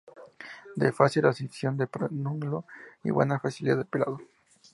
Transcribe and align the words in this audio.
De 0.77 0.91
fácil 0.91 1.27
abscisión 1.27 1.77
de 1.77 1.85
pedúnculo 1.85 2.65
y 3.03 3.11
buena 3.11 3.39
facilidad 3.39 3.77
de 3.77 3.85
pelado. 3.85 4.17